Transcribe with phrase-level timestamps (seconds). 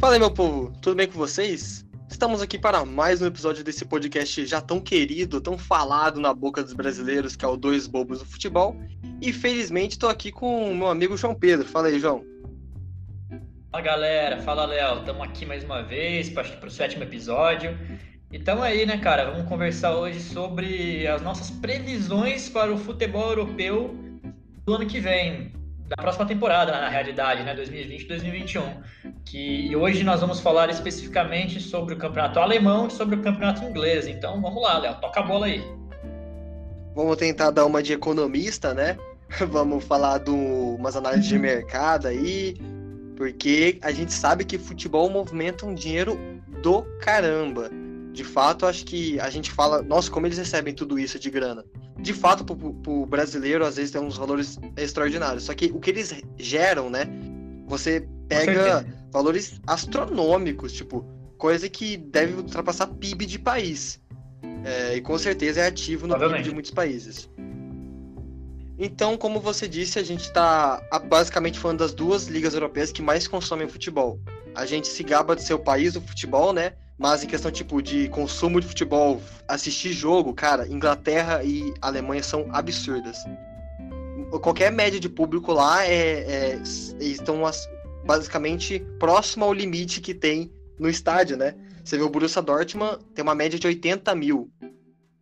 [0.00, 1.84] Fala aí, meu povo, tudo bem com vocês?
[2.08, 6.62] Estamos aqui para mais um episódio desse podcast já tão querido, tão falado na boca
[6.62, 8.76] dos brasileiros, que é o Dois Bobos do Futebol.
[9.20, 11.66] E felizmente estou aqui com o meu amigo João Pedro.
[11.66, 12.24] Fala aí, João.
[13.72, 17.76] Fala galera, fala Léo, estamos aqui mais uma vez para o sétimo episódio.
[18.30, 19.32] E estamos aí, né, cara?
[19.32, 23.96] Vamos conversar hoje sobre as nossas previsões para o futebol europeu
[24.64, 25.57] do ano que vem
[25.88, 28.82] da próxima temporada, na realidade, né, 2020-2021.
[29.24, 34.06] Que hoje nós vamos falar especificamente sobre o campeonato alemão e sobre o campeonato inglês.
[34.06, 35.64] Então, vamos lá, Léo, toca a bola aí.
[36.94, 38.98] Vamos tentar dar uma de economista, né?
[39.48, 42.56] vamos falar de umas análises de mercado aí,
[43.16, 46.18] porque a gente sabe que futebol movimenta um dinheiro
[46.62, 47.70] do caramba.
[48.12, 51.64] De fato, acho que a gente fala, nossa, como eles recebem tudo isso de grana
[51.98, 55.44] de fato, pro, pro brasileiro, às vezes tem uns valores extraordinários.
[55.44, 57.06] Só que o que eles geram, né?
[57.66, 61.04] Você pega valores astronômicos, tipo,
[61.36, 64.00] coisa que deve ultrapassar PIB de país.
[64.64, 67.28] É, e com certeza é ativo no PIB de muitos países.
[68.78, 73.26] Então, como você disse, a gente está basicamente falando das duas ligas europeias que mais
[73.26, 74.20] consomem futebol.
[74.54, 76.74] A gente se gaba de ser o país do futebol, né?
[76.98, 82.48] Mas em questão, tipo, de consumo de futebol, assistir jogo, cara, Inglaterra e Alemanha são
[82.50, 83.16] absurdas.
[84.42, 86.62] Qualquer média de público lá é, é
[86.98, 87.42] estão
[88.04, 91.54] basicamente próximo ao limite que tem no estádio, né?
[91.84, 94.50] Você vê o Borussia Dortmund tem uma média de 80 mil.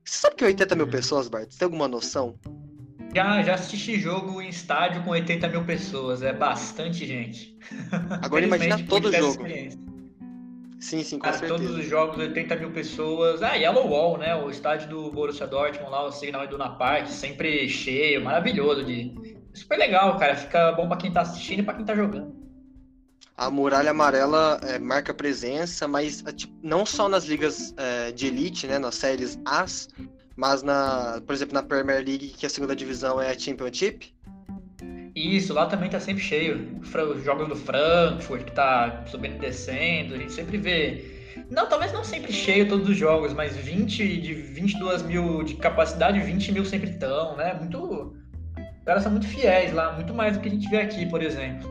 [0.05, 1.51] Você sabe que é 80 mil pessoas, Bart?
[1.51, 2.39] Você tem alguma noção?
[3.15, 7.57] Já, já assisti jogo em estádio com 80 mil pessoas, é bastante gente.
[8.23, 9.47] Agora imagina todo jogo.
[10.79, 11.59] Sim, sim, com Cara, certeza.
[11.59, 13.43] Todos os jogos, 80 mil pessoas.
[13.43, 14.35] Ah, Yellow Wall, né?
[14.35, 18.85] O estádio do Borussia Dortmund lá, o Signal Iduna Park, sempre cheio, maravilhoso.
[18.85, 19.15] De...
[19.55, 20.37] Super legal, cara.
[20.37, 22.35] Fica bom para quem tá assistindo e pra quem tá jogando.
[23.37, 28.27] A muralha amarela é, marca presença, mas é, tipo, não só nas ligas é, de
[28.27, 28.79] elite, né?
[28.79, 29.89] Nas séries As,
[30.35, 34.15] mas na, por exemplo, na Premier League, que a segunda divisão é a Championship,
[35.17, 36.79] isso, lá também tá sempre cheio.
[36.83, 41.17] Os jogos do Frankfurt, que tá subindo e descendo, a gente sempre vê.
[41.51, 46.21] Não, talvez não sempre cheio todos os jogos, mas 20 de 22 mil de capacidade,
[46.21, 47.55] 20 mil sempre estão, né?
[47.55, 48.15] Muito.
[48.59, 51.23] Os caras são muito fiéis lá, muito mais do que a gente vê aqui, por
[51.23, 51.67] exemplo.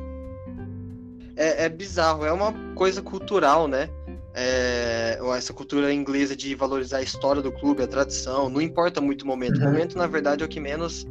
[1.38, 3.90] É, é bizarro, é uma coisa cultural, né?
[4.34, 9.22] É, essa cultura inglesa de valorizar a história do clube, a tradição, não importa muito
[9.22, 9.58] o momento.
[9.58, 9.68] Uhum.
[9.68, 11.06] O momento, na verdade, é o que menos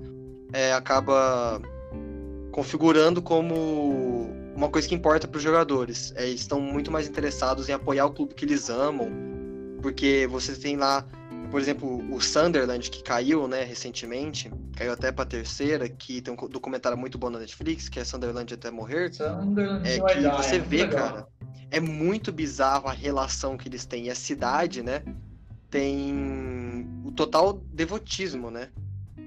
[0.52, 1.60] é, acaba
[2.54, 6.14] configurando como uma coisa que importa para os jogadores.
[6.14, 9.10] É, eles estão muito mais interessados em apoiar o clube que eles amam,
[9.82, 11.04] porque você tem lá,
[11.50, 16.48] por exemplo, o Sunderland que caiu, né, recentemente, caiu até para terceira, que tem um
[16.48, 19.12] documentário muito bom na Netflix, que é Sunderland até morrer.
[19.12, 21.26] Sunderland é que você é vê, cara,
[21.72, 24.04] é muito bizarro a relação que eles têm.
[24.04, 25.02] E a cidade, né,
[25.68, 28.68] tem o total devotismo, né,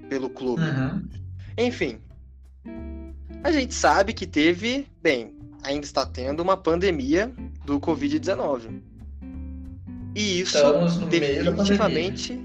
[0.08, 0.62] pelo clube.
[0.62, 1.06] Uhum.
[1.58, 2.00] Enfim,
[3.42, 7.32] a gente sabe que teve, bem, ainda está tendo uma pandemia
[7.64, 8.82] do Covid-19.
[10.14, 10.58] E isso
[11.08, 12.40] definitivamente,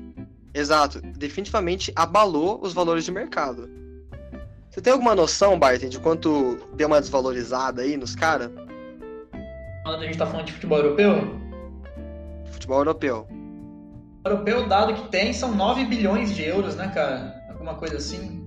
[0.54, 3.70] exato, definitivamente abalou os valores de mercado.
[4.70, 8.52] Você tem alguma noção, Barton, de quanto deu uma desvalorizada aí nos caras?
[9.86, 11.40] A gente tá falando de futebol europeu?
[12.52, 13.28] Futebol europeu.
[14.26, 17.44] O europeu, o dado que tem, são 9 bilhões de euros, né, cara?
[17.50, 18.43] Alguma coisa assim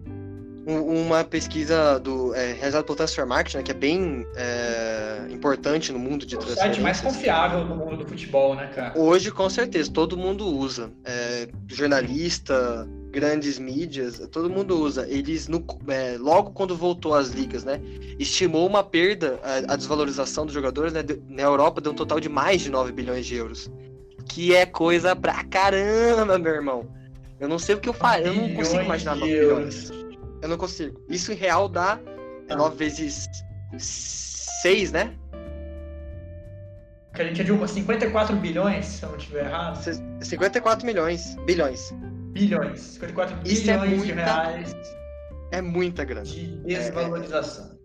[0.66, 5.98] uma pesquisa do é, realizada pelo Transfer Market, né, que é bem é, importante no
[5.98, 6.64] mundo de transferência.
[6.64, 8.98] O site mais confiável no mundo do futebol, né, cara?
[8.98, 10.90] Hoje, com certeza, todo mundo usa.
[11.04, 15.06] É, jornalista, grandes mídias, todo mundo usa.
[15.08, 17.80] Eles, no, é, logo quando voltou às ligas, né,
[18.18, 22.28] estimou uma perda, a, a desvalorização dos jogadores né, na Europa deu um total de
[22.28, 23.70] mais de 9 bilhões de euros.
[24.28, 26.88] Que é coisa pra caramba, meu irmão.
[27.38, 30.05] Eu não sei o que eu faço, eu não consigo imaginar 9 bilhões.
[30.42, 31.00] Eu não consigo.
[31.08, 31.98] Isso em real dá
[32.48, 32.56] ah.
[32.56, 33.28] 9 vezes
[33.78, 35.16] 6, né?
[37.14, 39.82] Que a gente é de uma 54 bilhões, se eu não estiver errado.
[40.20, 41.34] 54 milhões.
[41.46, 41.94] Bilhões.
[42.32, 42.80] Bilhões.
[42.80, 44.76] 54 Isso bilhões é muita, de reais.
[45.50, 46.26] É muita grana.
[46.26, 47.70] De desvalorização.
[47.72, 47.76] É,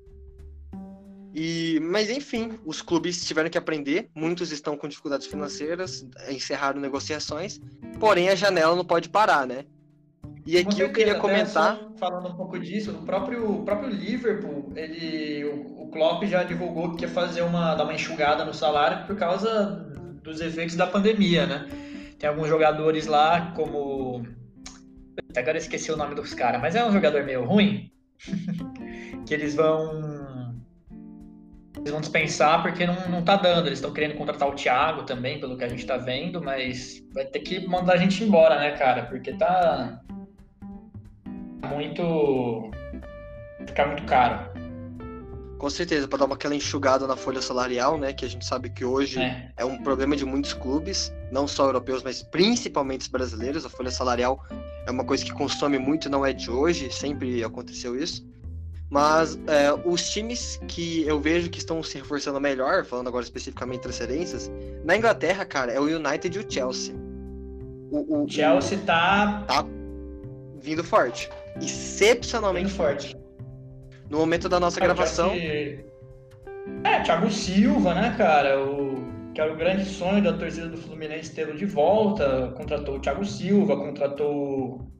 [1.33, 7.61] E, mas enfim, os clubes tiveram que aprender, muitos estão com dificuldades financeiras, encerraram negociações,
[8.01, 9.63] porém a janela não pode parar, né?
[10.45, 11.79] E aqui eu queria comentar.
[11.97, 17.05] Falando um pouco disso, o próprio, próprio Liverpool, ele, o, o Klopp já divulgou que
[17.05, 19.87] ia fazer uma, dar uma enxugada no salário por causa
[20.23, 21.67] dos efeitos da pandemia, né?
[22.17, 24.25] Tem alguns jogadores lá, como.
[25.35, 27.91] Agora eu esqueci o nome dos caras, mas é um jogador meio ruim.
[29.25, 30.55] que eles vão.
[31.77, 33.67] eles vão dispensar porque não, não tá dando.
[33.67, 37.25] Eles estão querendo contratar o Thiago também, pelo que a gente tá vendo, mas vai
[37.25, 39.03] ter que mandar a gente embora, né, cara?
[39.03, 40.01] Porque tá
[41.71, 42.71] muito.
[43.65, 44.51] ficar muito caro.
[45.57, 48.13] Com certeza, para dar uma, aquela enxugada na folha salarial, né?
[48.13, 49.51] Que a gente sabe que hoje é.
[49.57, 53.65] é um problema de muitos clubes, não só europeus, mas principalmente os brasileiros.
[53.65, 54.43] A folha salarial
[54.87, 58.25] é uma coisa que consome muito, não é de hoje, sempre aconteceu isso.
[58.89, 63.81] Mas é, os times que eu vejo que estão se reforçando melhor, falando agora especificamente
[63.81, 64.51] transferências,
[64.83, 66.93] na Inglaterra, cara, é o United e o Chelsea.
[67.89, 69.43] O, o Chelsea tá...
[69.47, 69.65] tá
[70.59, 71.29] vindo forte.
[71.59, 73.15] Excepcionalmente forte.
[74.09, 75.31] No momento da nossa gravação.
[75.31, 78.63] É, Thiago Silva, né, cara?
[78.63, 79.09] O...
[79.33, 82.53] Que era o grande sonho da torcida do Fluminense tê-lo de volta.
[82.57, 84.91] Contratou o Thiago Silva, contratou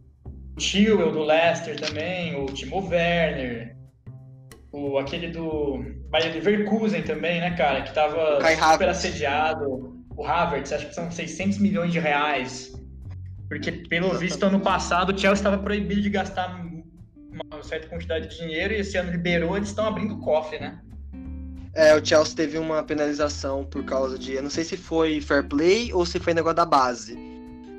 [0.56, 3.76] o Chilwell do Leicester também, o Timo Werner
[4.72, 7.82] o, aquele do Bayern Leverkusen também, né, cara?
[7.82, 8.40] Que tava
[8.74, 10.02] super assediado.
[10.16, 12.71] O Havertz, acho que são 600 milhões de reais.
[13.52, 14.30] Porque, pelo Exatamente.
[14.30, 16.58] visto, ano passado o Chelsea estava proibido de gastar
[17.34, 20.80] uma certa quantidade de dinheiro e esse ano liberou, eles estão abrindo o cofre, né?
[21.74, 24.32] É, o Chelsea teve uma penalização por causa de.
[24.36, 27.30] Eu não sei se foi fair play ou se foi negócio da base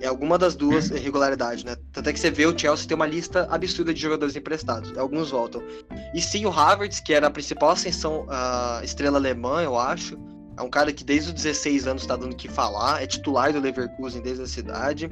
[0.02, 0.96] é alguma das duas uhum.
[0.96, 1.76] irregularidades, né?
[1.92, 5.30] Tanto é que você vê o Chelsea tem uma lista absurda de jogadores emprestados, alguns
[5.30, 5.62] voltam.
[6.12, 10.19] E sim, o Havertz, que era a principal ascensão uh, estrela alemã, eu acho,
[10.58, 13.52] é um cara que desde os 16 anos está dando o que falar, é titular
[13.52, 15.08] do Leverkusen desde a cidade,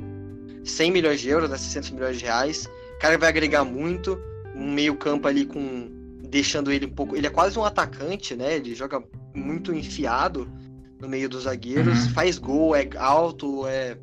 [0.71, 4.19] 100 milhões de euros, né, 600 milhões de reais, o cara vai agregar muito,
[4.55, 5.89] um meio campo ali com,
[6.29, 9.03] deixando ele um pouco, ele é quase um atacante, né, ele joga
[9.35, 10.51] muito enfiado
[11.01, 12.11] no meio dos zagueiros, uhum.
[12.11, 13.97] faz gol, é alto, é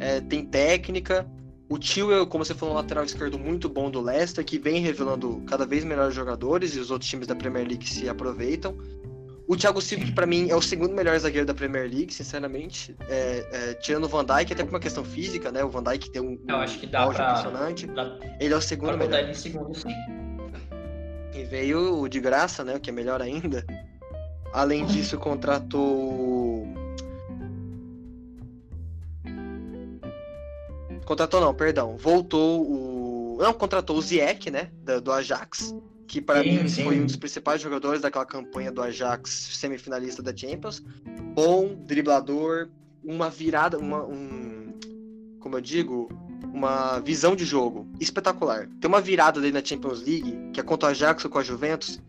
[0.00, 1.26] é, tem técnica.
[1.68, 5.42] O Tio, como você falou, um lateral esquerdo muito bom do Leicester, que vem revelando
[5.46, 8.76] cada vez melhores jogadores e os outros times da Premier League se aproveitam.
[9.48, 12.96] O Thiago Silva, que pra mim é o segundo melhor zagueiro da Premier League, sinceramente.
[13.08, 15.62] É, é, tirando o Van Dijk, até por uma questão física, né?
[15.62, 17.86] O Van Dijk tem um, Eu acho que dá pra, impressionante.
[17.86, 19.20] Dá, ele é o segundo melhor.
[19.20, 19.94] Ele segundo, sim.
[21.32, 22.74] E veio de graça, né?
[22.74, 23.64] O que é melhor ainda.
[24.52, 26.66] Além disso, contratou
[31.06, 31.96] Contratou não, perdão.
[31.96, 33.38] Voltou o.
[33.38, 34.70] Não, contratou o Ziyech, né?
[35.02, 35.72] Do Ajax.
[36.06, 36.84] Que para mim sim.
[36.84, 40.82] foi um dos principais jogadores daquela campanha do Ajax semifinalista da Champions.
[41.34, 42.68] Bom, driblador,
[43.02, 44.72] uma virada, uma, um.
[45.40, 46.08] Como eu digo,
[46.52, 48.68] uma visão de jogo espetacular.
[48.80, 51.42] Tem uma virada dele na Champions League, que é contra o Ajax ou com a
[51.42, 52.00] Juventus.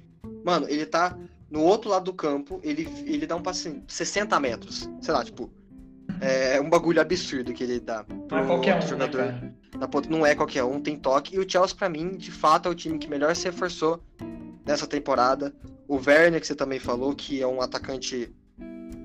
[0.44, 1.18] Mano, ele tá
[1.50, 4.90] no outro lado do campo, ele, ele dá um passe 60 metros.
[5.02, 5.50] Sei lá, tipo,
[6.22, 8.06] é um bagulho absurdo que ele dá.
[8.30, 9.26] Não é qualquer um, né, jogador.
[9.26, 11.36] Né, na ponta, não é qualquer um, tem toque.
[11.36, 14.02] E o Chelsea, para mim, de fato, é o time que melhor se reforçou
[14.66, 15.54] nessa temporada.
[15.88, 18.34] O Werner, que você também falou, que é um atacante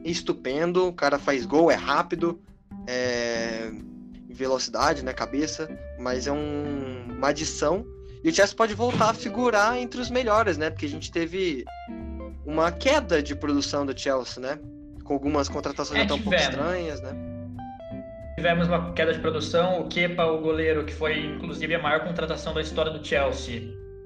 [0.04, 0.88] estupendo.
[0.88, 2.40] O cara faz gol, é rápido,
[2.86, 3.70] é
[4.28, 5.68] velocidade, né, cabeça,
[5.98, 7.14] mas é um...
[7.16, 7.86] uma adição.
[8.24, 10.70] E o Chelsea pode voltar a figurar entre os melhores, né?
[10.70, 11.64] Porque a gente teve
[12.46, 14.58] uma queda de produção do Chelsea, né?
[15.04, 17.10] Com algumas contratações é, até um pouco estranhas, né?
[18.36, 22.54] Tivemos uma queda de produção, o Kepa, o goleiro, que foi inclusive a maior contratação
[22.54, 23.62] da história do Chelsea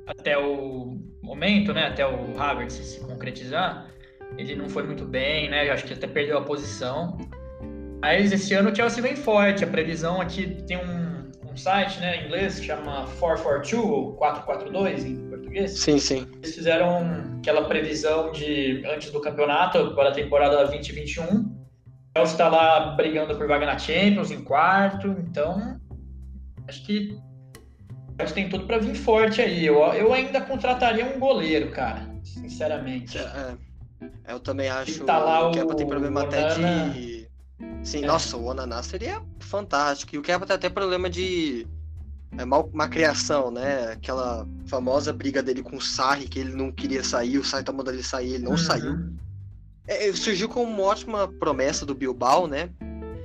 [0.06, 1.86] até o momento, né?
[1.88, 3.88] Até o Havertz se concretizar,
[4.38, 5.68] ele não foi muito bem, né?
[5.68, 7.16] Eu acho que até perdeu a posição.
[8.00, 9.64] Mas esse ano o Chelsea vem forte.
[9.64, 15.04] A previsão aqui tem um, um site, né, em inglês que chama 442 ou 442
[15.04, 15.25] em
[15.56, 15.72] português.
[15.72, 16.26] Sim, sim.
[16.42, 21.24] Eles fizeram aquela previsão de antes do campeonato para a temporada 2021.
[21.24, 21.28] O
[22.16, 25.80] Chelsea está lá brigando por vaga na Champions em quarto, então
[26.68, 27.18] acho que
[28.08, 29.64] o Chelsea tem tudo para vir forte aí.
[29.64, 33.18] Eu, eu ainda contrataria um goleiro, cara, sinceramente.
[33.18, 33.56] É,
[34.02, 34.32] é.
[34.32, 37.26] eu também acho tá lá que o tem problema até de
[37.82, 38.06] Sim, é.
[38.06, 40.14] nossa, o Onaná seria fantástico.
[40.14, 41.66] E o Kepa tem até problema de
[42.38, 43.92] é mal uma criação, né?
[43.92, 47.72] Aquela famosa briga dele com o Sarri, que ele não queria sair, o Sarri tá
[47.72, 48.58] mandando ele sair, ele não uhum.
[48.58, 48.98] saiu.
[49.86, 52.70] É, surgiu como uma ótima promessa do Bilbao, né?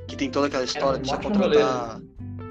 [0.07, 2.01] Que tem toda aquela história é, um de contratar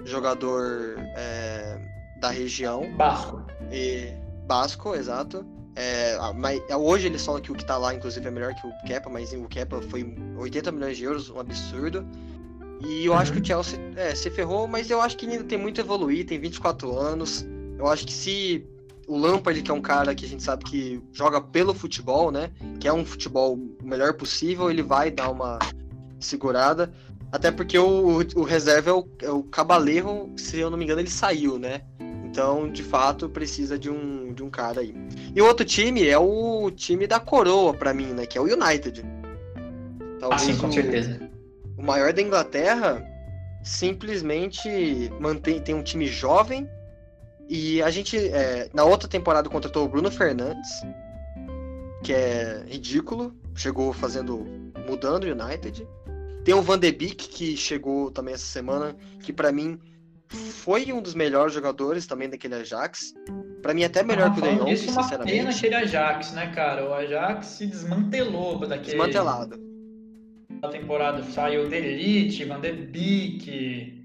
[0.04, 1.78] jogador é,
[2.20, 2.90] da região.
[2.96, 3.42] Basco.
[3.70, 4.12] E,
[4.46, 5.46] Basco, exato.
[5.76, 8.72] É, mas hoje eles falam que o que tá lá, inclusive, é melhor que o
[8.84, 12.04] Kepa, mas o Kepa foi 80 milhões de euros, um absurdo.
[12.80, 15.58] E eu acho que o Chelsea é, se ferrou, mas eu acho que ainda tem
[15.58, 17.46] muito a evoluir, tem 24 anos.
[17.78, 18.64] Eu acho que se
[19.06, 22.50] o Lampard, que é um cara que a gente sabe que joga pelo futebol, né?
[22.78, 25.58] Que é um futebol o melhor possível, ele vai dar uma
[26.18, 26.92] segurada.
[27.32, 31.00] Até porque o, o reserva é o, é o Cabaleiro, se eu não me engano,
[31.00, 31.82] ele saiu, né?
[32.24, 34.94] Então, de fato, precisa de um, de um cara aí.
[35.34, 38.26] E o outro time é o time da coroa para mim, né?
[38.26, 39.04] Que é o United.
[40.20, 41.28] Talvez ah, sim, com o, certeza.
[41.80, 43.02] O maior da Inglaterra
[43.62, 46.68] simplesmente mantém tem um time jovem
[47.48, 50.68] e a gente é, na outra temporada contratou o Bruno Fernandes
[52.02, 54.46] que é ridículo chegou fazendo
[54.86, 55.88] mudando o United
[56.44, 59.80] tem o Van de Beek que chegou também essa semana que para mim
[60.28, 63.12] foi um dos melhores jogadores também daquele Ajax.
[63.60, 65.36] Para mim, até melhor ah, que o De Jong, isso, uma sinceramente.
[65.36, 66.88] pena aquele Ajax, né, cara?
[66.88, 68.96] O Ajax se desmantelou daquele.
[68.96, 69.69] Desmantelado.
[70.60, 74.04] Na temporada saiu o Delite, Van de Beek,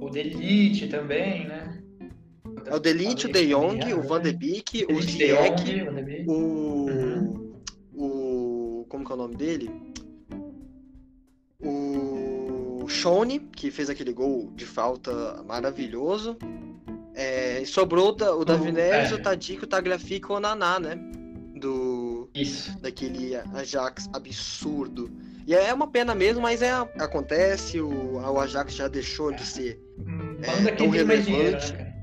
[0.00, 1.82] o Delite também, né?
[2.64, 5.82] É o Delite, o De Jong, o Van de Beek, o Ziyech,
[6.26, 6.32] o...
[6.32, 7.52] Uhum.
[7.94, 8.86] o...
[8.88, 9.70] Como que é o nome dele?
[11.62, 16.36] O Shone, que fez aquele gol de falta maravilhoso.
[17.14, 19.14] É, sobrou o Davi Neres, é.
[19.14, 21.19] o Tadic, o Tagliafico e o Naná, né?
[22.34, 22.78] Isso.
[22.80, 25.10] Daquele Ajax absurdo.
[25.46, 29.80] E é uma pena mesmo, mas é, acontece, o, o Ajax já deixou de ser
[29.98, 31.94] Manda é, quem tem mais dinheiro, né,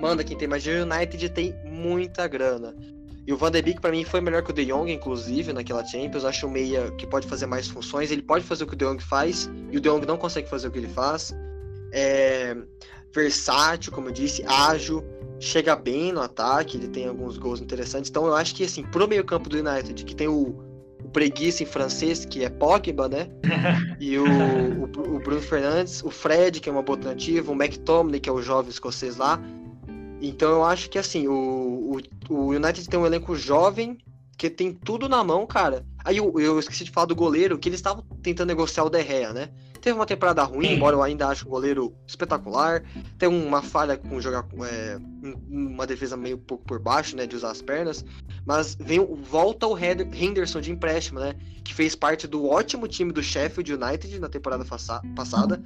[0.00, 0.84] Manda quem tem mais dinheiro.
[0.84, 2.74] O United tem muita grana.
[3.26, 5.84] E o Van de Beek, pra mim, foi melhor que o De Jong, inclusive, naquela
[5.84, 6.24] Champions.
[6.24, 8.10] Acho o meia que pode fazer mais funções.
[8.10, 10.48] Ele pode fazer o que o De Jong faz, e o De Jong não consegue
[10.48, 11.34] fazer o que ele faz.
[11.92, 12.56] É
[13.14, 15.04] versátil, como eu disse, ágil,
[15.40, 18.10] chega bem no ataque, ele tem alguns gols interessantes.
[18.10, 20.54] Então eu acho que, assim, pro meio campo do United, que tem o,
[21.02, 23.28] o preguiça em francês, que é Pogba, né?
[24.00, 28.20] E o, o, o, Bruno Fernandes, o Fred, que é uma boa alternativa, o McTominay,
[28.20, 29.40] que é o jovem escocês lá.
[30.20, 31.98] Então eu acho que assim, o,
[32.30, 33.98] o, o United tem um elenco jovem
[34.38, 35.84] que tem tudo na mão, cara.
[36.04, 39.02] Aí eu, eu esqueci de falar do goleiro, que eles estavam tentando negociar o De
[39.02, 39.50] Gea, né?
[39.80, 42.84] Teve uma temporada ruim, embora eu ainda ache o goleiro espetacular.
[43.18, 44.98] Tem uma falha com jogar é,
[45.48, 47.26] uma defesa meio pouco por baixo, né?
[47.26, 48.04] De usar as pernas.
[48.46, 51.34] Mas vem, volta o Henderson de empréstimo, né?
[51.64, 55.62] Que fez parte do ótimo time do Sheffield United na temporada passada.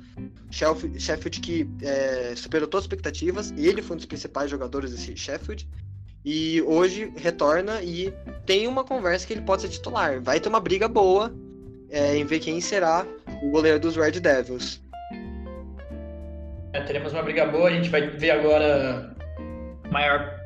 [0.51, 3.53] Sheffield, Sheffield que é, superou todas as expectativas.
[3.55, 5.69] E ele foi um dos principais jogadores desse Sheffield.
[6.25, 8.13] E hoje retorna e
[8.47, 10.21] tem uma conversa que ele pode ser titular.
[10.21, 11.33] Vai ter uma briga boa
[11.91, 13.05] é, em ver quem será
[13.43, 14.81] o goleiro dos Red Devils.
[16.73, 19.15] É, teremos uma briga boa, a gente vai ver agora
[19.91, 20.41] maior,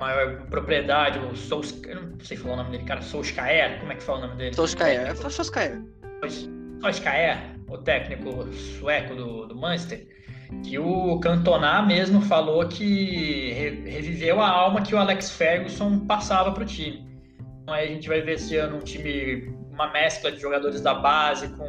[0.00, 3.94] maior propriedade, o Solskjaer, eu não sei falar o nome dele, cara, Solskjaer, como é
[3.94, 4.56] que fala o nome dele?
[4.56, 5.80] Solskjaer, é Solskjaer.
[6.80, 10.08] Solskjaer, o técnico sueco do, do Manchester,
[10.62, 16.62] que o Cantona mesmo falou que reviveu a alma que o Alex Ferguson passava para
[16.62, 17.06] o time.
[17.62, 20.94] Então aí a gente vai ver esse ano um time uma mescla de jogadores da
[20.94, 21.64] base com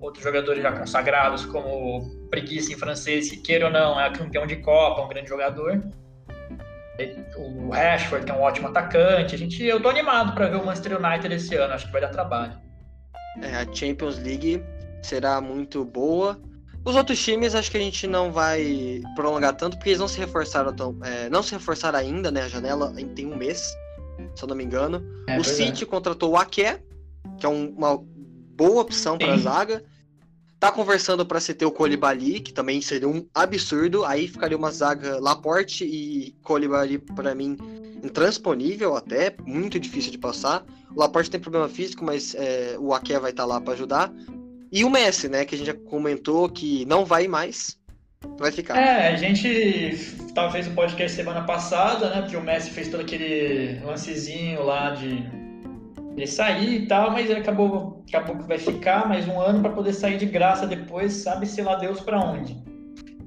[0.00, 4.56] outros jogadores já consagrados, como Preguiça em francês, que queira ou não, é campeão de
[4.56, 5.82] Copa, um grande jogador.
[7.36, 9.34] O Rashford, que é um ótimo atacante.
[9.34, 12.00] A gente, eu tô animado para ver o Manchester United esse ano, acho que vai
[12.00, 12.58] dar trabalho.
[13.40, 14.62] É, a Champions League
[15.00, 16.40] será muito boa.
[16.88, 20.18] Os outros times acho que a gente não vai prolongar tanto, porque eles não se
[20.18, 20.96] reforçaram tão.
[21.02, 22.44] É, não se reforçaram ainda, né?
[22.44, 23.60] A janela tem um mês,
[24.34, 25.04] se eu não me engano.
[25.26, 26.82] É, o City contratou o Aké,
[27.38, 29.84] que é um, uma boa opção para a zaga.
[30.58, 34.06] Tá conversando para se ter o Colibali, que também seria um absurdo.
[34.06, 37.58] Aí ficaria uma zaga Laporte e Colibali, para mim,
[38.02, 40.64] intransponível até, muito difícil de passar.
[40.90, 44.10] O Laporte tem problema físico, mas é, o Aké vai estar tá lá para ajudar.
[44.70, 47.78] E o Messi, né, que a gente já comentou que não vai mais,
[48.38, 48.76] vai ficar.
[48.76, 49.96] É, a gente
[50.34, 55.24] talvez o podcast semana passada, né, porque o Messi fez todo aquele lancezinho lá de
[56.16, 59.70] ele sair e tal, mas ele acabou, acabou que vai ficar mais um ano para
[59.70, 62.56] poder sair de graça depois, sabe se lá Deus para onde.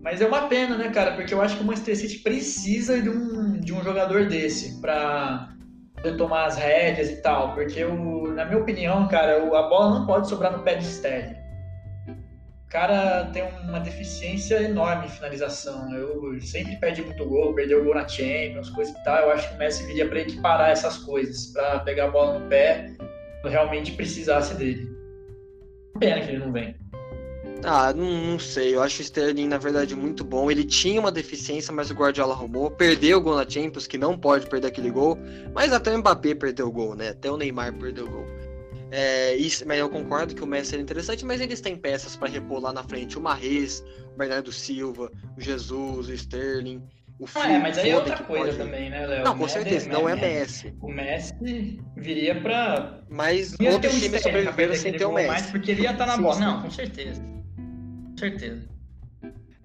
[0.04, 1.14] Mas é uma pena, né, cara?
[1.14, 5.51] Porque eu acho que o Manchester City precisa de um, de um jogador desse para
[6.02, 7.54] poder tomar as rédeas e tal.
[7.54, 11.42] Porque, o, na minha opinião, cara, a bola não pode sobrar no pé de Sterling
[12.72, 15.94] cara tem uma deficiência enorme em finalização.
[15.94, 19.18] Eu sempre perde muito gol, perdeu gol na Champions, coisa e tal.
[19.18, 22.50] Eu acho que o Messi viria para equiparar essas coisas, para pegar a bola no
[22.50, 22.94] pé,
[23.42, 24.90] quando realmente precisasse dele.
[26.00, 26.81] Pena que ele não vem.
[27.64, 28.76] Ah, não, não, sei.
[28.76, 30.50] Eu acho o Sterling, na verdade, muito bom.
[30.50, 32.72] Ele tinha uma deficiência, mas o Guardiola arrumou.
[32.72, 35.18] Perdeu o gol na Champions, que não pode perder aquele gol.
[35.54, 37.10] Mas até o Mbappé perdeu o gol, né?
[37.10, 38.26] Até o Neymar perdeu o gol.
[38.92, 42.28] É, isso, mas eu concordo que o Messi é interessante, mas eles têm peças para
[42.30, 43.18] repor lá na frente.
[43.18, 46.84] O Marrez, o Bernardo Silva, o Jesus, o Sterling.
[47.18, 48.58] O ah, é, mas aí é outra coisa pode...
[48.58, 49.24] também, né, Léo?
[49.24, 50.74] Não, com certeza, não é Messi.
[50.82, 53.00] O Messi viria para.
[53.10, 55.28] Mas outros times sobreviveram sem ter o Messi.
[55.28, 56.40] Mais porque ele ia estar tá na bola.
[56.40, 57.22] Não, com certeza.
[58.22, 58.62] Certeza.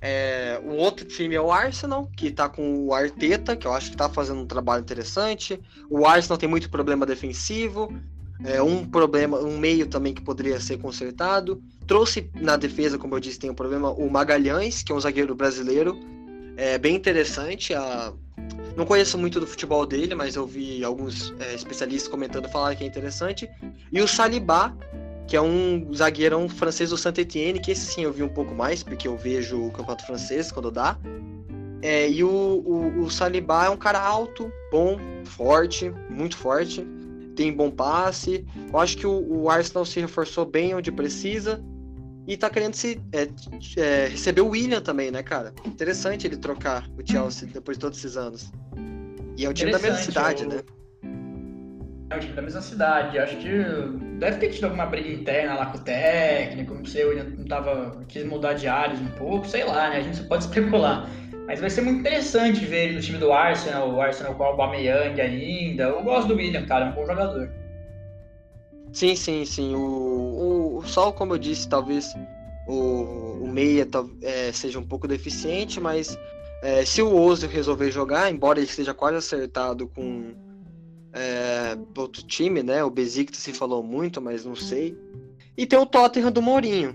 [0.00, 3.90] É, o outro time é o Arsenal, que tá com o Arteta, que eu acho
[3.90, 5.60] que tá fazendo um trabalho interessante.
[5.90, 7.92] O Arsenal tem muito problema defensivo,
[8.42, 11.62] é, um problema, um meio também que poderia ser consertado.
[11.86, 15.34] Trouxe na defesa, como eu disse, tem um problema o Magalhães, que é um zagueiro
[15.34, 15.98] brasileiro,
[16.56, 17.74] é bem interessante.
[17.74, 18.10] A...
[18.74, 22.84] Não conheço muito do futebol dele, mas eu vi alguns é, especialistas comentando falar que
[22.84, 23.50] é interessante.
[23.92, 24.74] E o Salibá,
[25.26, 28.82] que é um zagueirão francês do Saint-Etienne, que esse sim eu vi um pouco mais,
[28.82, 30.96] porque eu vejo o campeonato francês quando dá.
[31.82, 36.86] É, e o, o, o Salibá é um cara alto, bom, forte, muito forte,
[37.34, 38.46] tem bom passe.
[38.72, 41.62] Eu acho que o, o Arsenal se reforçou bem onde precisa.
[42.26, 43.28] E tá querendo se é,
[43.76, 45.54] é, receber o William também, né, cara?
[45.64, 48.50] Interessante ele trocar o Chelsea depois de todos esses anos.
[49.36, 50.60] E é o time da mesma cidade, né?
[52.10, 53.16] É o time da mesma cidade.
[53.16, 53.48] Acho que
[54.18, 58.04] deve ter tido alguma briga interna lá com o técnico, não sei, William não tava.
[58.08, 59.96] quis mudar de áreas um pouco, sei lá, né?
[59.98, 61.08] A gente só pode especular.
[61.46, 64.46] Mas vai ser muito interessante ver ele no time do Arsenal, o Arsenal com o
[64.46, 65.84] Aubameyang ainda.
[65.84, 67.48] Eu gosto do William, cara, é um bom jogador.
[68.92, 69.74] Sim, sim, sim.
[69.74, 72.14] O, o, só como eu disse, talvez
[72.66, 73.86] o, o meia
[74.22, 76.18] é, seja um pouco deficiente, mas
[76.62, 80.34] é, se o Ozil resolver jogar, embora ele esteja quase acertado com
[81.12, 82.84] é, outro time, né?
[82.84, 84.96] O Besiktas se falou muito, mas não sei.
[85.56, 86.92] E tem o Tottenham do Mourinho.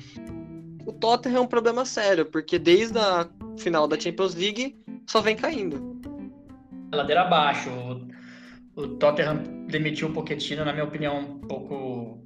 [0.86, 3.28] O Tottenham é um problema sério, porque desde a
[3.58, 6.00] final da Champions League só vem caindo.
[6.94, 7.70] Ladeira abaixo.
[8.76, 12.24] O Tottenham demitiu o Pochettino, na minha opinião, um pouco.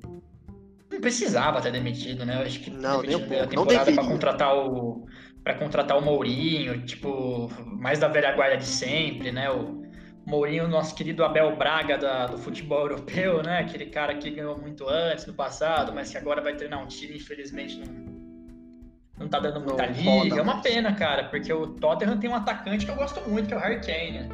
[0.91, 2.35] Não precisava ter demitido, né?
[2.37, 3.47] Eu acho que não, nem um pouco.
[3.47, 5.05] temporada para contratar o
[5.43, 9.47] para contratar o Mourinho, tipo, mais da velha guarda de sempre, né?
[9.51, 9.84] O
[10.25, 13.59] Mourinho, nosso querido Abel Braga da, do futebol europeu, né?
[13.59, 17.17] Aquele cara que ganhou muito antes, no passado, mas que agora vai treinar um time,
[17.17, 18.15] infelizmente não,
[19.19, 20.39] não tá dando muita não, liga.
[20.39, 23.53] É uma pena, cara, porque o Tottenham tem um atacante que eu gosto muito, que
[23.53, 24.29] é o Harry Kane, né?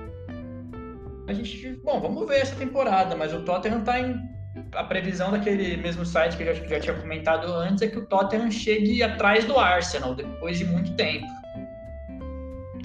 [1.27, 4.29] a gente, bom, vamos ver essa temporada, mas o Tottenham tá em
[4.73, 8.05] a previsão daquele mesmo site que eu já, já tinha comentado antes é que o
[8.05, 11.25] Tottenham chegue atrás do Arsenal depois de muito tempo.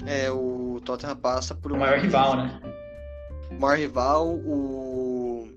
[0.05, 1.75] É, o Tottenham passa por um.
[1.75, 2.59] O maior rival, né?
[3.51, 5.47] O maior rival, o.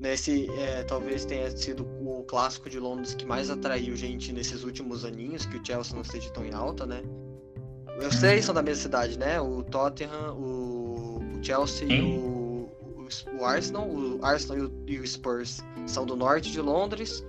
[0.00, 5.04] Nesse, é, talvez tenha sido o clássico de Londres que mais atraiu gente nesses últimos
[5.04, 7.02] aninhos, que o Chelsea não esteja tão em alta, né?
[8.06, 9.40] Os três são da mesma cidade, né?
[9.40, 12.70] O Tottenham, o Chelsea e o,
[13.36, 13.88] o, Arsenal.
[13.88, 17.24] O Arsenal e o, e o, Spurs são do norte de Londres,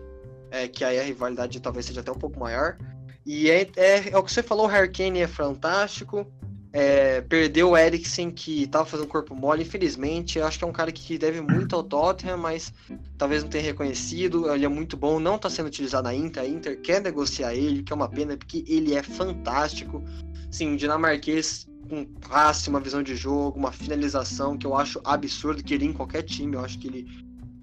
[0.51, 2.77] é, que aí a rivalidade talvez seja até um pouco maior.
[3.25, 6.25] E é, é, é o que você falou, o Harry Kane é fantástico.
[6.71, 10.37] É, perdeu o Eriksen, que estava fazendo corpo mole, infelizmente.
[10.37, 12.71] Eu acho que é um cara que deve muito ao Tottenham, mas
[13.17, 14.53] talvez não tenha reconhecido.
[14.53, 16.43] Ele é muito bom, não está sendo utilizado na Inter.
[16.43, 20.03] A Inter quer negociar ele, que é uma pena, porque ele é fantástico.
[20.51, 25.63] Sim, um dinamarquês com passe, uma visão de jogo, uma finalização que eu acho absurdo
[25.63, 27.07] que ele em qualquer time, eu acho que ele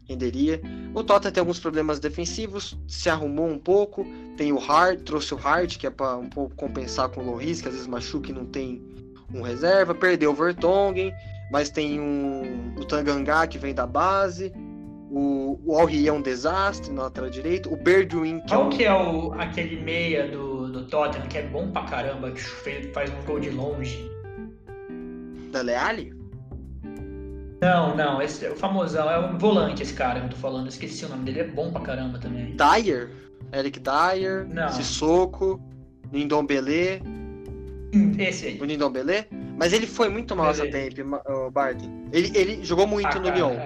[0.08, 0.60] renderia.
[0.94, 4.04] O Tottenham tem alguns problemas defensivos, se arrumou um pouco.
[4.36, 7.60] Tem o Hart, trouxe o Hart, que é para um pouco compensar com o Loris,
[7.60, 8.82] que às vezes machuca e não tem
[9.32, 9.94] um reserva.
[9.94, 11.12] Perdeu o Vertonghen,
[11.50, 14.52] mas tem um, o Tangangá, que vem da base.
[15.10, 17.72] O, o Alri é um desastre na lateral direito.
[17.72, 21.38] O Berduin, que é Qual é que é o, aquele meia do do Tottenham, que
[21.38, 22.40] é bom pra caramba, que
[22.92, 24.10] faz um gol de longe.
[25.52, 26.14] Dele Alli?
[27.60, 30.68] Não, não, esse é o famosão, é o volante esse cara que eu tô falando,
[30.68, 32.54] esqueci o nome dele, é bom pra caramba também.
[32.54, 33.10] Dyer?
[33.52, 34.68] Eric Dyer, não.
[34.68, 35.60] Sissoko,
[36.12, 37.02] Nindombele.
[37.94, 38.60] Hum, esse aí.
[38.60, 39.26] O Nindombele?
[39.58, 42.08] Mas ele foi muito mal essa tempo, o Barton.
[42.12, 43.56] Ele, ele jogou muito ah, no Lyon.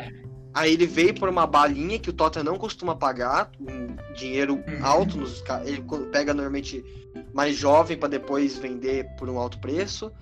[0.53, 4.85] Aí ele veio por uma balinha que o Tottenham não costuma pagar, um dinheiro uhum.
[4.85, 6.85] alto nos ele pega normalmente
[7.33, 10.13] mais jovem para depois vender por um alto preço.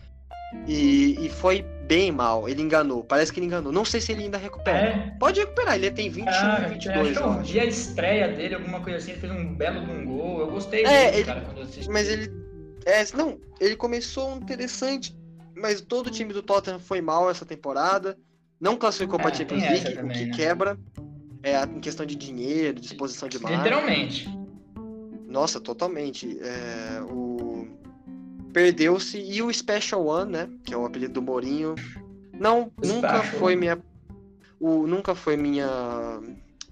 [0.67, 2.49] E, e, foi bem mal.
[2.49, 3.05] Ele enganou.
[3.05, 3.71] Parece que ele enganou.
[3.71, 4.89] Não sei se ele ainda recupera.
[4.89, 5.13] É.
[5.19, 5.75] Pode recuperar.
[5.75, 7.19] Ele tem 21, ah, 22.
[7.19, 9.11] Acho vi a estreia dele, alguma coisa assim.
[9.11, 10.41] Ele fez um belo de um gol.
[10.41, 11.91] Eu gostei é, dele, ele, cara, quando eu assisti.
[11.91, 12.48] Mas ele.
[12.85, 15.17] É, não, ele começou interessante.
[15.55, 18.17] Mas todo o time do Tottenham foi mal essa temporada.
[18.61, 20.37] Não classificou é, para Champions League, também, o que né?
[20.37, 20.79] quebra.
[21.43, 23.59] É em questão de dinheiro, disposição de marca.
[23.59, 24.29] Literalmente.
[25.27, 26.39] Nossa, totalmente.
[26.41, 27.69] É, o...
[28.53, 29.19] Perdeu-se.
[29.19, 30.51] E o Special One, né?
[30.65, 31.75] Que é o apelido do Mourinho.
[32.33, 33.83] Não, nunca foi minha.
[34.61, 36.21] O, nunca foi minha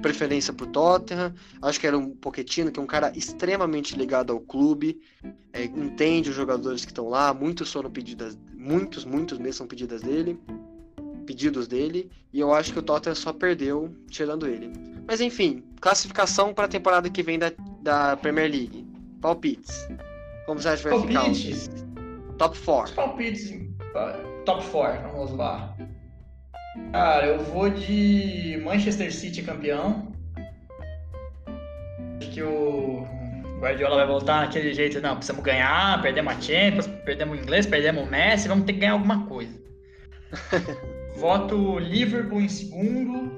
[0.00, 1.34] preferência pro Tottenham.
[1.62, 5.00] Acho que era um Pochettino, que é um cara extremamente ligado ao clube.
[5.52, 7.32] É, entende os jogadores que estão lá.
[7.32, 8.38] Muitos foram pedidas.
[8.54, 10.38] Muitos, muitos mesmo são pedidas dele
[11.26, 14.72] pedidos dele, e eu acho que o Tottenham só perdeu tirando ele.
[15.06, 18.86] Mas enfim, classificação para a temporada que vem da, da Premier League.
[19.20, 19.88] Palpites.
[20.46, 21.64] Como você acha que vai Palpites.
[21.64, 22.36] ficar?
[22.38, 22.84] Top 4.
[22.84, 23.50] Os palpites.
[24.44, 25.75] Top 4, vamos lá.
[26.92, 30.12] Cara, eu vou de Manchester City campeão.
[32.18, 33.06] Acho que o
[33.60, 38.06] Guardiola vai voltar naquele jeito, não, precisamos ganhar, perdemos a Champions, perdemos o inglês, perdemos
[38.06, 39.58] o Messi, vamos ter que ganhar alguma coisa.
[41.16, 43.30] Voto Liverpool em segundo,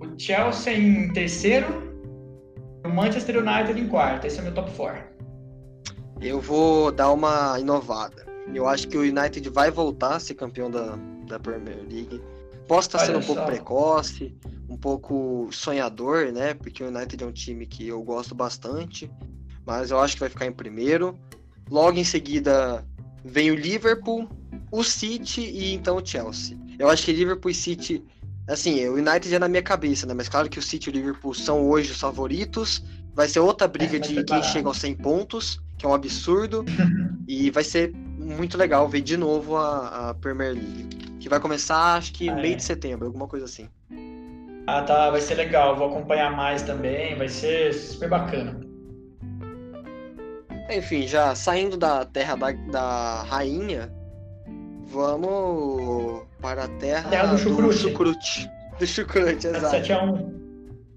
[0.00, 1.66] o Chelsea em terceiro,
[2.84, 4.26] o Manchester United em quarto.
[4.26, 5.02] Esse é o meu top 4.
[6.20, 8.26] Eu vou dar uma inovada.
[8.54, 10.98] Eu acho que o United vai voltar a ser campeão da,
[11.30, 12.20] da Premier League.
[12.68, 14.34] Posso estar sendo um pouco precoce,
[14.68, 16.54] um pouco sonhador, né?
[16.54, 19.10] Porque o United é um time que eu gosto bastante,
[19.66, 21.18] mas eu acho que vai ficar em primeiro.
[21.68, 22.84] Logo em seguida
[23.24, 24.28] vem o Liverpool,
[24.70, 26.56] o City e então o Chelsea.
[26.78, 28.04] Eu acho que Liverpool e City,
[28.46, 30.14] assim, o United é na minha cabeça, né?
[30.14, 32.84] Mas claro que o City e o Liverpool são hoje os favoritos.
[33.14, 36.64] Vai ser outra briga é, de quem chega aos 100 pontos, que é um absurdo.
[37.26, 40.99] e vai ser muito legal ver de novo a, a Premier League.
[41.20, 42.56] Que vai começar, acho que ah, meio é.
[42.56, 43.68] de setembro, alguma coisa assim.
[44.66, 45.76] Ah, tá, vai ser legal.
[45.76, 48.58] Vou acompanhar mais também, vai ser super bacana.
[50.70, 53.92] Enfim, já saindo da terra da, da rainha,
[54.86, 57.68] vamos para a terra, terra do chucrute.
[57.68, 59.76] Do chucrute, do chucrute exato.
[59.76, 60.40] 7x1.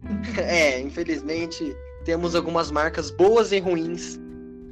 [0.38, 4.20] É, infelizmente temos algumas marcas boas e ruins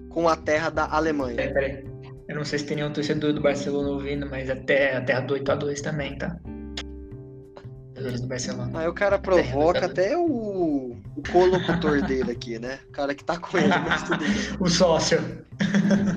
[0.09, 1.37] com a terra da Alemanha.
[1.37, 1.90] Peraí, peraí.
[2.31, 5.35] Eu não sei se tem nenhum torcedor do Barcelona ouvindo, mas até a terra do
[5.35, 6.39] 8x2 também, tá?
[7.93, 8.79] do Barcelona.
[8.79, 12.79] Aí o cara provoca até o, o colocutor dele aqui, né?
[12.87, 13.67] O cara que tá com ele.
[14.59, 15.19] o sócio.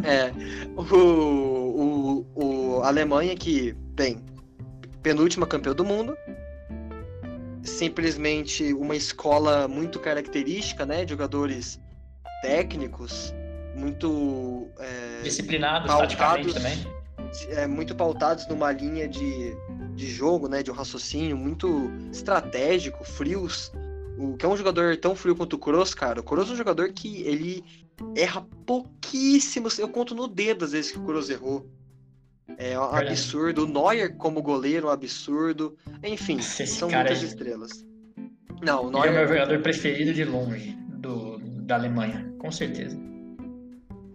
[0.06, 0.32] É.
[0.76, 4.24] O, o, o Alemanha que, bem,
[5.02, 6.16] penúltima campeã do mundo.
[7.62, 11.04] Simplesmente uma escola muito característica, né?
[11.04, 11.78] De jogadores
[12.40, 13.34] técnicos,
[13.74, 14.68] muito.
[14.78, 16.86] É, Disciplinados, taticamente também.
[17.48, 19.56] É, muito pautados numa linha de,
[19.94, 20.62] de jogo, né?
[20.62, 23.72] De um raciocínio muito estratégico, frios.
[24.16, 26.20] O que é um jogador tão frio quanto o Kroos, cara.
[26.20, 27.64] O Kroos é um jogador que ele
[28.16, 29.78] erra pouquíssimos.
[29.78, 31.68] Eu conto no dedo às vezes que o Kroos errou.
[32.56, 33.64] É um absurdo.
[33.64, 35.76] O Neuer como goleiro, um absurdo.
[36.02, 37.26] Enfim, Esse são muitas é...
[37.26, 37.84] estrelas.
[38.62, 39.08] Não, o Neuer...
[39.08, 42.96] Ele é o meu jogador preferido de longe do, da Alemanha, com certeza.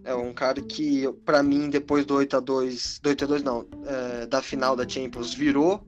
[0.04, 4.74] É um cara que, para mim, depois do 8x2, do 8x2 não, é, da final
[4.74, 5.86] da Champions, virou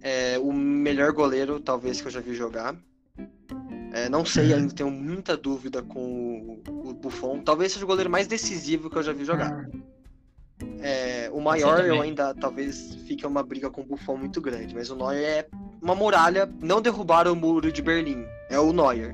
[0.00, 2.76] é, o melhor goleiro, talvez, que eu já vi jogar.
[3.92, 4.58] É, não sei, uhum.
[4.60, 7.40] ainda tenho muita dúvida com o, o, Buffon.
[7.40, 9.52] Talvez seja o goleiro mais decisivo que eu já vi jogar.
[9.52, 9.82] Uhum.
[10.80, 14.90] É, o maior, eu ainda talvez fique uma briga com o Buffon muito grande, mas
[14.90, 15.46] o Neuer é
[15.80, 16.50] uma muralha.
[16.60, 19.12] Não derrubaram o muro de Berlim, é o Neuer.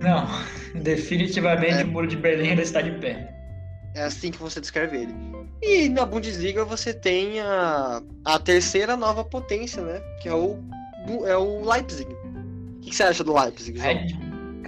[0.00, 0.26] Não,
[0.82, 1.84] definitivamente é.
[1.84, 3.33] o muro de Berlim ainda está de pé.
[3.94, 5.14] É assim que você descreve ele.
[5.62, 10.00] E na Bundesliga você tem a, a terceira nova potência, né?
[10.20, 10.58] Que é o,
[11.26, 12.12] é o Leipzig.
[12.12, 13.80] O que, você acha do Leipzig?
[13.80, 14.06] É,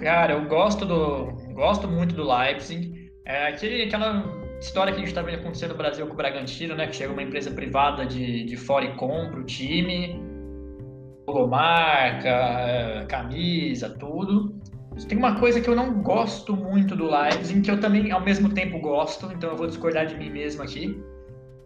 [0.01, 1.25] cara, eu gosto do.
[1.53, 3.11] Gosto muito do Leipzig.
[3.25, 4.23] É aquele, aquela
[4.59, 6.87] história que a gente está vendo acontecer no Brasil com o Bragantino, né?
[6.87, 10.19] Que chega uma empresa privada de, de fora e compra o time,
[11.27, 14.55] logomarca, é, camisa, tudo.
[15.05, 18.49] Tem uma coisa que eu não gosto muito do Leipzig, que eu também, ao mesmo
[18.49, 20.99] tempo, gosto, então eu vou discordar de mim mesmo aqui.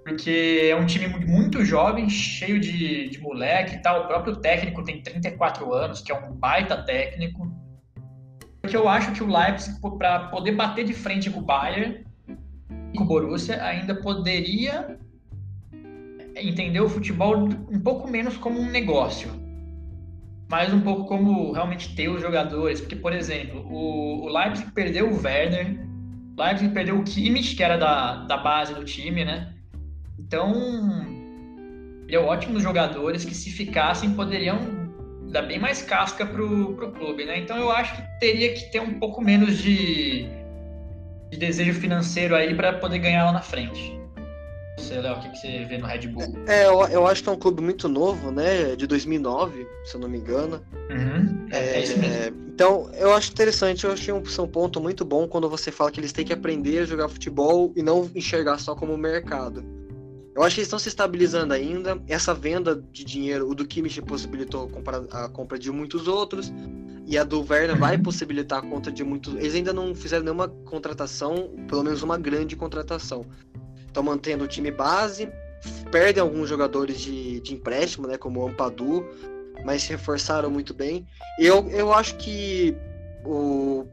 [0.04, 4.04] Porque é um time muito jovem, cheio de, de moleque e tal.
[4.04, 7.52] O próprio técnico tem 34 anos, que é um baita técnico.
[8.62, 12.04] Porque eu acho que o Leipzig, para poder bater de frente com o Bayern
[12.94, 15.00] e com o Borussia, ainda poderia
[16.36, 19.41] entender o futebol um pouco menos como um negócio
[20.52, 22.82] mas um pouco como realmente ter os jogadores.
[22.82, 25.80] Porque, por exemplo, o, o Leipzig perdeu o Werner,
[26.38, 29.54] o Leipzig perdeu o Kimmich, que era da, da base do time, né?
[30.20, 30.54] Então,
[32.06, 34.60] deu ótimos jogadores que, se ficassem, poderiam
[35.32, 37.40] dar bem mais casca pro, pro clube, né?
[37.40, 40.26] Então, eu acho que teria que ter um pouco menos de,
[41.30, 44.01] de desejo financeiro aí para poder ganhar lá na frente
[44.78, 46.24] você, Léo, o que, que você vê no Red Bull?
[46.48, 48.76] É, eu, eu, acho que é um clube muito novo, né?
[48.76, 50.62] De 2009, se eu não me engano.
[50.90, 51.48] Uhum.
[51.52, 52.16] É, é, isso mesmo.
[52.16, 55.92] É, então, eu acho interessante, eu achei um, um ponto muito bom quando você fala
[55.92, 59.64] que eles têm que aprender a jogar futebol e não enxergar só como mercado.
[60.34, 62.02] Eu acho que eles estão se estabilizando ainda.
[62.08, 64.72] Essa venda de dinheiro, o do Kimmich possibilitou
[65.12, 66.52] a compra de muitos outros.
[67.06, 68.04] E a do Werner vai uhum.
[68.04, 69.36] possibilitar a conta de muitos.
[69.36, 73.26] Eles ainda não fizeram nenhuma contratação, pelo menos uma grande contratação
[73.92, 75.30] estão mantendo o time base,
[75.92, 79.06] perdem alguns jogadores de, de empréstimo, né, como o Ampadu,
[79.64, 81.06] mas se reforçaram muito bem.
[81.38, 82.76] Eu, eu acho que
[83.24, 83.86] o,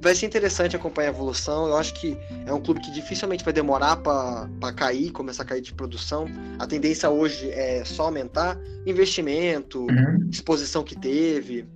[0.00, 1.66] vai ser interessante acompanhar a evolução.
[1.66, 2.16] Eu acho que
[2.46, 6.26] é um clube que dificilmente vai demorar para cair, começar a cair de produção.
[6.58, 10.28] A tendência hoje é só aumentar investimento, uhum.
[10.30, 11.66] exposição que teve.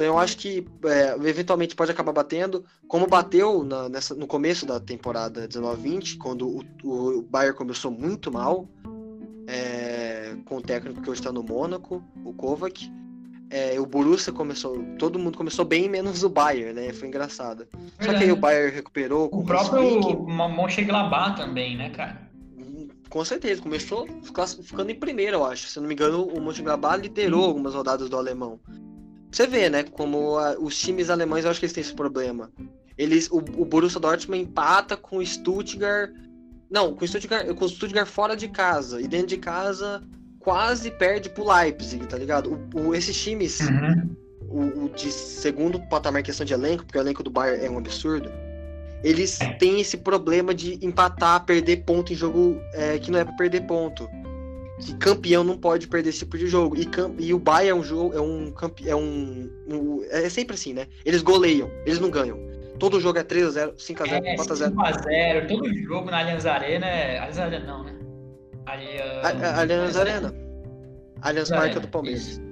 [0.00, 4.64] Então eu acho que é, eventualmente pode acabar batendo, como bateu na, nessa, no começo
[4.64, 8.66] da temporada 19-20, quando o, o Bayern começou muito mal,
[9.46, 12.90] é, com o técnico que hoje está no Mônaco, o Kovac.
[13.50, 16.94] É, o Borussia começou, todo mundo começou bem, menos o Bayern, né?
[16.94, 17.68] Foi engraçado.
[18.00, 22.26] Só que aí o Bayern recuperou com o próprio Mönchengladbach também, né, cara?
[23.10, 24.08] Com certeza, começou
[24.62, 25.66] ficando em primeiro, eu acho.
[25.66, 28.58] Se não me engano, o Mönchengladbach liderou algumas rodadas do alemão.
[29.30, 32.50] Você vê, né, como a, os times alemães, eu acho que eles têm esse problema.
[32.98, 36.10] Eles, o, o Borussia Dortmund empata com o Stuttgart,
[36.70, 40.02] não, com o Stuttgart, com o Stuttgart fora de casa e dentro de casa
[40.40, 42.60] quase perde pro Leipzig, tá ligado?
[42.74, 44.16] O, o esses times, uhum.
[44.48, 47.78] o, o, de segundo patamar questão de elenco, porque o elenco do Bayern é um
[47.78, 48.30] absurdo,
[49.02, 53.34] eles têm esse problema de empatar, perder ponto em jogo é, que não é para
[53.34, 54.08] perder ponto
[54.80, 56.76] que campeão não pode perder esse tipo de jogo.
[56.76, 56.88] E,
[57.18, 58.52] e o Bayern é um jogo, é um
[58.86, 60.86] é um, um, é sempre assim, né?
[61.04, 62.38] Eles goleiam, eles não ganham.
[62.78, 64.74] Todo jogo é 3x0, 5x0, é, 4x0.
[64.74, 67.18] 5x0, todo jogo na Allianz Arena é.
[67.18, 67.94] Allianz Arena não, né?
[68.66, 70.34] Allianz, Allianz Arena.
[71.20, 72.22] Allianz Parque do Palmeiras.
[72.22, 72.42] Isso.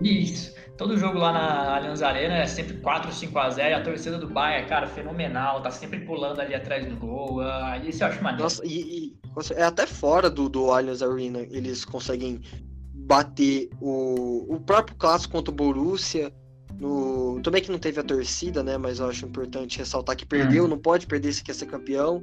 [0.00, 0.57] Isso.
[0.78, 4.28] Todo jogo lá na Allianz Arena é sempre 4, 5 a 0 A torcida do
[4.28, 5.60] Bayern, cara, fenomenal.
[5.60, 7.40] Tá sempre pulando ali atrás do gol.
[7.40, 8.44] Aí isso eu acho maneiro.
[8.44, 9.18] Nossa, e, e
[9.56, 12.40] é até fora do, do Allianz Arena eles conseguem
[12.94, 16.32] bater o, o próprio clássico contra o Borussia.
[16.78, 18.78] No, também que não teve a torcida, né?
[18.78, 20.68] Mas eu acho importante ressaltar que perdeu, hum.
[20.68, 22.22] não pode perder se quer ser campeão.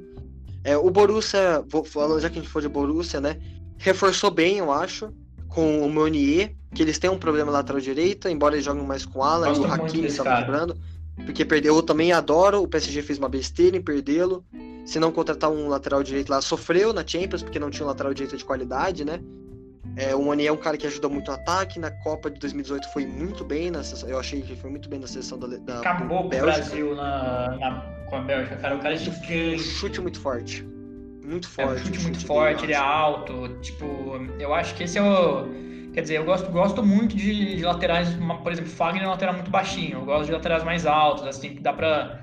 [0.64, 3.36] É, o Borussia, vou, falando já que a gente for de Borussia, né?
[3.76, 5.12] Reforçou bem, eu acho,
[5.56, 9.22] com o Meunier, que eles têm um problema lateral direita, embora eles joguem mais com
[9.24, 10.76] Alan e o Hakimi estavam quebrando.
[11.24, 12.62] Porque perdeu, eu também adoro.
[12.62, 14.44] O PSG fez uma besteira em perdê-lo.
[14.84, 18.12] Se não contratar um lateral direito lá, sofreu na Champions, porque não tinha um lateral
[18.12, 19.18] direito de qualidade, né?
[19.96, 21.78] É, o Monier é um cara que ajuda muito o ataque.
[21.80, 23.70] Na Copa de 2018 foi muito bem.
[23.70, 26.94] Na, eu achei que foi muito bem na seleção da, da Acabou com o Brasil
[26.94, 28.76] na, na, com a Bélgica, cara.
[28.76, 30.66] O cara é chute, chute muito forte.
[31.26, 31.70] Muito forte.
[31.70, 33.48] É um chute muito forte, ele é alto.
[33.60, 33.86] Tipo,
[34.38, 35.46] eu acho que esse é o
[35.96, 38.10] Quer dizer, eu gosto, gosto muito de, de laterais,
[38.42, 40.00] por exemplo, Fagner é um lateral muito baixinho.
[40.00, 42.22] Eu gosto de laterais mais altos, assim, que dá pra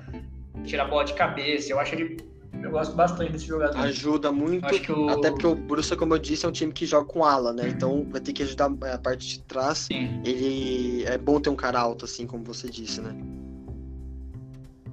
[0.62, 1.72] tirar a bola de cabeça.
[1.72, 2.16] Eu acho ele.
[2.62, 3.76] Eu gosto bastante desse jogador.
[3.76, 4.64] Ajuda muito.
[4.92, 5.08] O...
[5.08, 7.64] Até porque o Borussia, como eu disse, é um time que joga com ala, né?
[7.64, 7.68] Uhum.
[7.68, 9.78] Então vai ter que ajudar a parte de trás.
[9.78, 10.22] Sim.
[10.24, 13.12] Ele é bom ter um cara alto, assim, como você disse, né?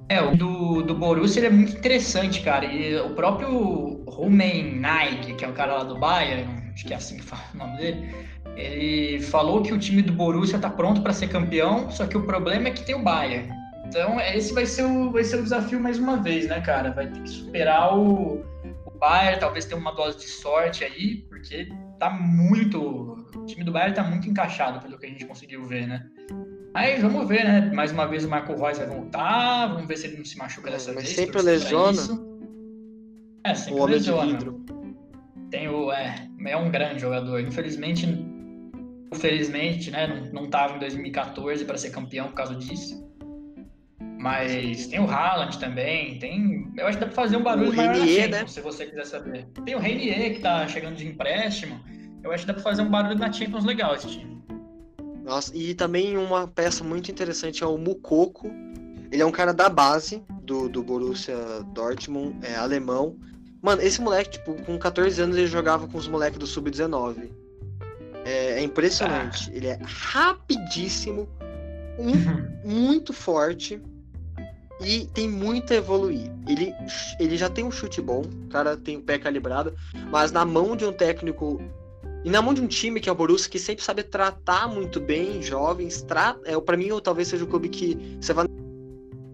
[0.08, 2.66] É, o do, do Borussia ele é muito interessante, cara.
[2.66, 6.96] E o próprio Rumen Nike, que é o cara lá do Bayern, acho que é
[6.96, 8.14] assim que fala o nome dele,
[8.56, 12.26] ele falou que o time do Borussia está pronto para ser campeão, só que o
[12.26, 13.48] problema é que tem o Bayern.
[13.86, 16.92] Então, esse vai ser, o, vai ser o desafio mais uma vez, né, cara?
[16.92, 18.42] Vai ter que superar o,
[18.86, 22.80] o Bayern, talvez ter uma dose de sorte aí, porque tá muito.
[23.36, 26.06] O time do Bayern tá muito encaixado, pelo que a gente conseguiu ver, né?
[26.74, 27.70] Aí vamos ver, né?
[27.72, 30.70] Mais uma vez o Marco Reus vai voltar, vamos ver se ele não se machuca
[30.70, 31.16] dessa Mas vez.
[31.16, 32.02] Sempre lesiona.
[33.44, 34.26] É, sempre o homem lesiona.
[34.26, 34.64] De vidro.
[35.50, 37.40] Tem o, é, é um grande jogador.
[37.40, 38.06] Infelizmente,
[39.12, 43.02] infelizmente, né, não, não tava em 2014 para ser campeão por causa disso.
[44.18, 46.72] Mas tem o Haaland também, tem.
[46.76, 48.46] Eu acho que dá pra fazer um barulho o maior Reinier, na Champions, né?
[48.46, 49.46] se você quiser saber.
[49.64, 51.80] Tem o Reinier que tá chegando de empréstimo.
[52.22, 54.40] Eu acho que dá pra fazer um barulho na Champions legal esse time.
[55.24, 58.50] Nossa, e também uma peça muito interessante é o Mukoko.
[59.10, 61.36] Ele é um cara da base do, do Borussia
[61.72, 63.16] Dortmund, é alemão.
[63.60, 67.30] Mano, esse moleque, tipo, com 14 anos ele jogava com os moleques do Sub-19.
[68.24, 69.50] É, é impressionante.
[69.50, 69.56] Ah.
[69.56, 71.28] Ele é rapidíssimo,
[71.98, 72.12] um,
[72.68, 73.80] muito forte
[74.80, 76.30] e tem muito a evoluir.
[76.48, 76.74] Ele,
[77.20, 79.74] ele já tem um chute bom, o cara tem o pé calibrado,
[80.10, 81.60] mas na mão de um técnico
[82.24, 85.00] e na mão de um time que é o Borussia que sempre sabe tratar muito
[85.00, 86.36] bem jovens, tra...
[86.44, 88.46] é para mim ou talvez seja o clube que você vai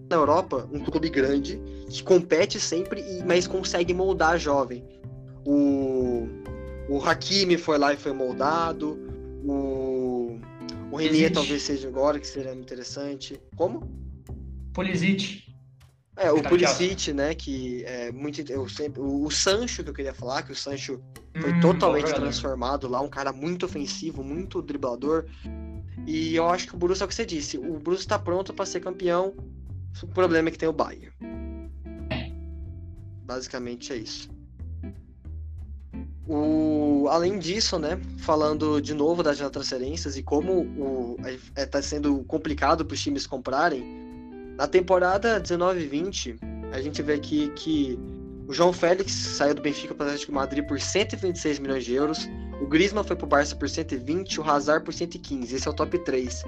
[0.09, 4.83] na Europa, um clube grande que compete sempre, mas consegue moldar jovem.
[5.45, 6.27] O
[6.89, 8.99] o Hakimi foi lá e foi moldado.
[9.45, 10.39] O,
[10.91, 13.39] o Renier talvez seja agora, que seria interessante.
[13.55, 13.87] Como?
[14.73, 15.43] Pulisic.
[16.19, 18.41] É, o Pulisic, né, que é muito...
[18.51, 21.01] Eu sempre, o, o Sancho, que eu queria falar, que o Sancho
[21.39, 25.25] foi hum, totalmente transformado lá, um cara muito ofensivo, muito driblador.
[26.05, 28.53] E eu acho que o Borussia é o que você disse, o Borussia está pronto
[28.53, 29.33] para ser campeão,
[30.03, 31.11] o problema é que tem o Bayern.
[33.23, 34.29] Basicamente é isso.
[36.27, 42.23] O, além disso, né, falando de novo das transferências e como está é, tá sendo
[42.25, 44.08] complicado para os times comprarem,
[44.59, 46.37] Na temporada 19-20,
[46.73, 47.97] a gente vê aqui que
[48.45, 52.29] o João Félix saiu do Benfica para o Atlético Madrid por 126 milhões de euros.
[52.61, 55.55] O Griezmann foi para o Barça por 120, o Hazard por 115.
[55.55, 56.43] Esse é o top 3.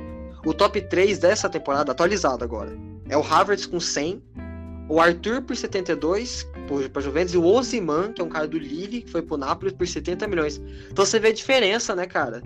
[0.45, 4.21] O top 3 dessa temporada, atualizado agora, é o Havertz com 100,
[4.89, 6.45] o Arthur por 72
[6.91, 9.37] para Juventus e o Ozyman, que é um cara do Lille, que foi para o
[9.37, 10.61] Napoli por 70 milhões.
[10.91, 12.41] Então você vê a diferença, né, cara?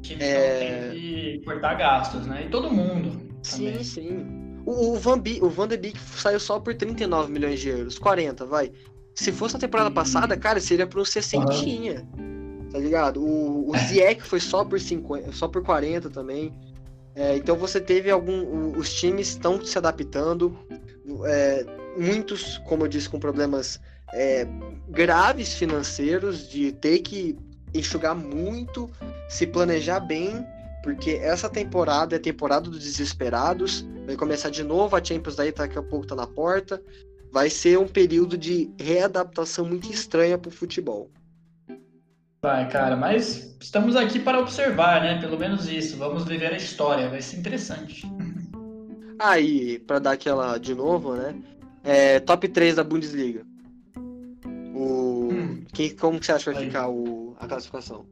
[0.00, 0.88] Time é...
[0.88, 2.46] tem que cortar gastos, né?
[2.46, 3.30] E todo mundo.
[3.42, 3.84] Sim, também.
[3.84, 4.42] sim.
[4.64, 7.98] O, o, Van, B, o Van de Beek saiu só por 39 milhões de euros,
[7.98, 8.72] 40, vai.
[9.14, 12.68] Se fosse a temporada passada, cara, seria por um 60, uhum.
[12.70, 13.22] tá ligado?
[13.22, 16.52] O, o Ziyech foi só por 50, só por 40 também.
[17.14, 18.76] É, então você teve algum.
[18.78, 20.56] Os times estão se adaptando.
[21.26, 21.66] É,
[21.98, 23.78] muitos, como eu disse, com problemas
[24.14, 24.46] é,
[24.88, 27.36] graves financeiros, de ter que
[27.74, 28.90] enxugar muito,
[29.28, 30.44] se planejar bem
[30.82, 35.78] porque essa temporada é temporada dos desesperados, vai começar de novo, a Champions daí daqui
[35.78, 36.82] a pouco tá na porta,
[37.30, 41.10] vai ser um período de readaptação muito estranha pro futebol.
[42.44, 45.20] Vai, cara, mas estamos aqui para observar, né?
[45.20, 48.04] Pelo menos isso, vamos viver a história, vai ser interessante.
[49.16, 51.36] Aí, para dar aquela de novo, né?
[51.84, 53.46] É, top 3 da Bundesliga.
[54.74, 55.28] O...
[55.32, 55.64] Hum.
[55.72, 56.68] Quem, como que você acha que vai Aí.
[56.68, 57.36] ficar o...
[57.38, 58.04] a classificação?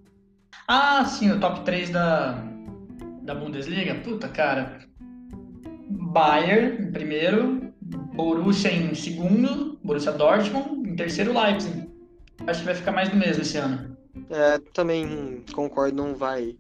[0.69, 2.41] Ah, sim, o top 3 da,
[3.31, 4.81] da Bundesliga, puta, cara.
[5.89, 11.89] Bayern em primeiro, Borussia em segundo, Borussia Dortmund, em terceiro Leipzig.
[12.47, 13.97] Acho que vai ficar mais do mesmo esse ano.
[14.29, 16.57] É, também concordo, não vai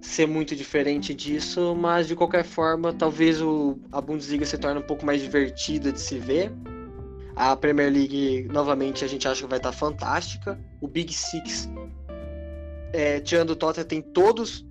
[0.00, 4.86] ser muito diferente disso, mas de qualquer forma, talvez o, a Bundesliga se torne um
[4.86, 6.52] pouco mais divertida de se ver.
[7.36, 10.58] A Premier League, novamente, a gente acha que vai estar fantástica.
[10.80, 11.70] O Big Six,
[12.92, 14.66] é, tirando o Tottenham, tem todos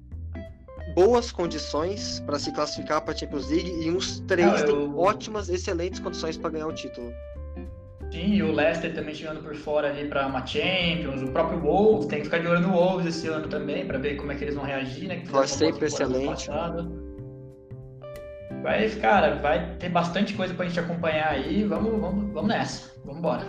[0.93, 5.99] boas condições para se classificar para a Champions League e uns três têm ótimas, excelentes
[5.99, 7.11] condições para ganhar o título.
[8.11, 12.07] Sim, e o Leicester também chegando por fora ali para uma Champions, o próprio Wolves,
[12.07, 14.43] tem que ficar de olho no Wolves esse ano também para ver como é que
[14.43, 15.21] eles vão reagir, né?
[15.21, 16.49] Que sempre excelente.
[18.61, 22.91] Vai, cara, vai ter bastante coisa para a gente acompanhar aí, vamos, vamos, vamos nessa,
[23.05, 23.47] vamos embora.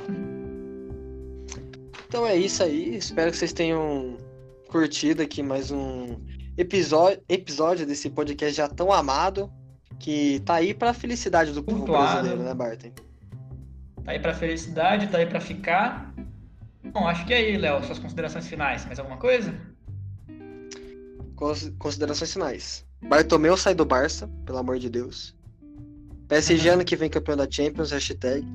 [2.09, 4.16] Então é isso aí, espero que vocês tenham
[4.68, 6.16] curtido aqui mais um
[6.57, 9.53] episódio, episódio desse podcast já tão amado,
[9.99, 12.91] que tá aí pra felicidade do povo brasileiro, né, Barton?
[14.05, 16.12] Tá aí pra felicidade, tá aí pra ficar.
[16.85, 18.85] Bom, acho que é aí, Léo, suas considerações finais.
[18.85, 19.55] Mais alguma coisa?
[21.79, 22.85] Considerações finais.
[23.03, 25.35] Bartomeu sai do Barça, pelo amor de Deus.
[26.29, 26.75] PSG uhum.
[26.75, 28.47] ano que vem campeão da Champions, hashtag.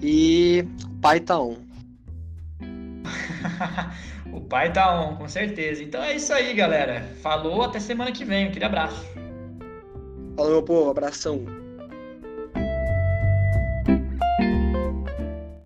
[0.00, 0.64] E
[1.00, 1.56] pai tá on.
[4.32, 5.82] O pai tá on, com certeza.
[5.82, 7.02] Então é isso aí, galera.
[7.22, 8.48] Falou, até semana que vem.
[8.48, 9.04] Aquele abraço.
[10.36, 10.90] Falou, meu povo.
[10.90, 11.61] Abração.